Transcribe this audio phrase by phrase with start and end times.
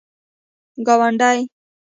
[0.85, 1.35] گاونډی